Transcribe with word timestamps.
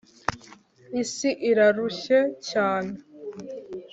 isi 1.01 1.29
irarushye 1.49 2.19
cyane 2.49 2.93